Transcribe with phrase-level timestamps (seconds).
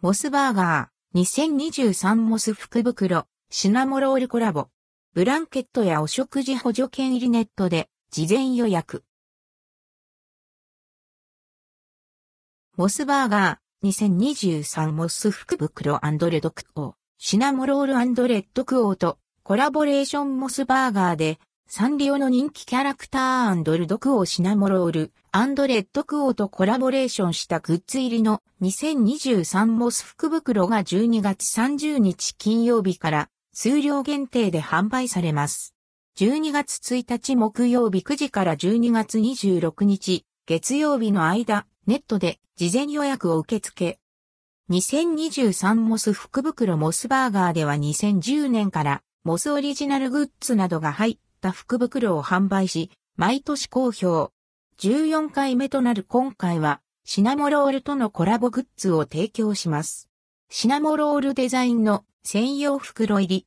[0.00, 1.20] モスバーガー。
[1.24, 3.26] 2023モス福袋。
[3.50, 4.68] シナモロールコラボ。
[5.12, 7.88] ブランケットやお食事補助券入りネットで。
[8.12, 9.02] 事前予約。
[12.76, 13.88] モスバーガー。
[13.88, 16.06] 2023モス福袋。
[16.06, 16.94] and ldquo。
[17.18, 21.40] シナモロール rdquo とコラボレーションモスバーガーで。
[21.70, 35.74] サンリオの人気キャラクター ldquo シナモロール and rdquo とコラボレーションしたグッズ入りの2023モス福袋が12月30日金曜日から数量限定で販売されます。
[36.16, 43.98] 12月1日木曜日9時から12月26日月曜日の間、ネットで事前予約を受け付け。
[44.74, 54.32] 2023モス福袋モスバーガーでは2010年からモスオリジナルグッズなどが入っった福袋を販売し、毎年好評。
[54.78, 60.08] 14回目となる今回は、シナモロールとのコラボグッズを提供します。
[60.50, 63.46] シナモロールデザインの専用袋入り。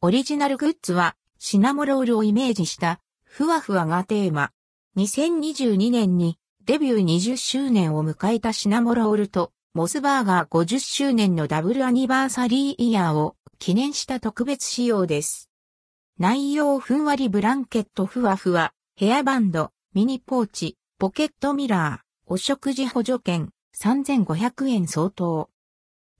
[0.00, 4.50] オリジナルグッズは、シナモロールをイメージした、ふわふわがテーマ。
[4.96, 15.50] 2022年にデビュー20周年を迎えたシナモロールと、モスバーガー50周年のダブルアニバーサリーイヤーを記念した特別仕様です。
[16.16, 25.50] 内容ふんわりブランケットふわふわ、ヘアバンド、ミニポーチ、ポケットミラー、お食事補助券、3500円相当。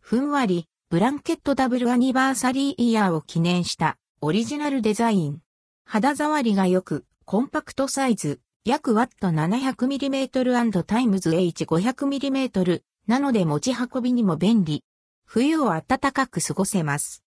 [0.01, 5.39] ふんわり、ブランケットダブルアニバーサリーイヤーを記念したオリジナルデザイン。
[5.85, 14.83] 肌触りが良く、コンパクトサイズ、約ワット 700mm& times H500mm なので持ち運びにも便利。
[15.25, 17.23] 冬を暖かく過ごせます。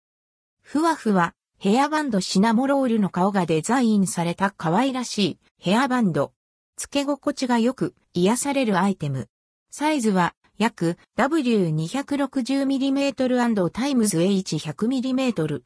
[0.63, 1.35] ふわふわ、
[1.65, 6.35] ヘアバンドシナモロールの顔がデザインされた可愛らしいヘアバンド。
[6.77, 9.31] 付け心地が良く癒されるアイテム。
[9.71, 15.63] サイズは約 W260mm& times H100mm。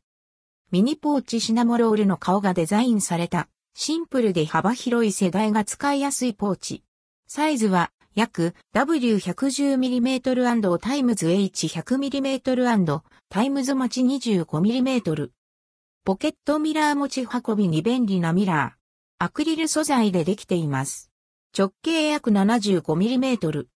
[0.71, 6.85] ミニポーチシナモロールの顔がデザインされたシンプルで幅広い世代が使いやすいポーチ。
[7.27, 15.31] サイズは約 W110mm& times H100mm& times マチ 25mm。
[16.09, 19.27] ポケットミラー持ち運びに便利なミラー。
[19.27, 21.11] アクリル素材でできています。
[21.55, 23.67] 直径約 75mm。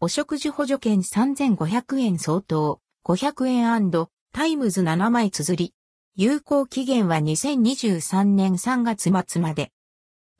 [0.00, 5.74] お食事補助券3500円相当、500円 times 7枚綴り。
[6.16, 9.70] 有効期限は2023年3月末まで。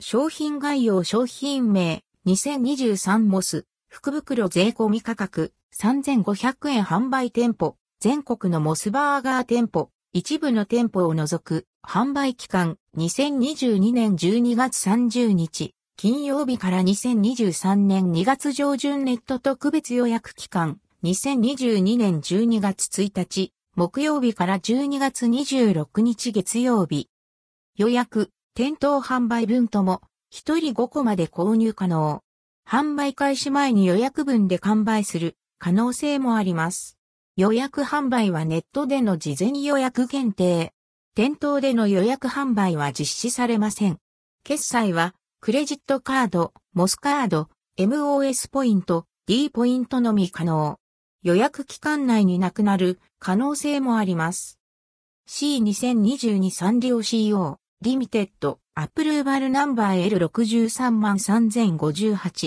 [0.00, 27.10] 商品概要商品名2023モス福袋税込み価格3500円販売店舗全国のモスバーガー店舗一部の店舗を除く販売期間2022年12月30日金曜日から2023年2月上旬ネット特別予約期間2022年12月1日木曜日から12月26日月曜日
[27.76, 30.00] 予約店頭販売分とも
[30.32, 32.22] 1人5個まで購入可能
[32.66, 36.97] 販売開始前に予約分で完売する可能性もあります。
[37.38, 40.72] 予約販売はネットでの事前予約限定。
[41.14, 43.98] 店頭での予約販売は実施されません。
[44.42, 50.80] 決済は、クレジットカード、モスカード、MOS ポイント、D ポイントのみ可能。
[51.22, 54.58] 予約期間内になくなる可能性もあります。
[55.28, 62.46] C2022 サンリオ CO リミテッドアプルーバルナンバー L633058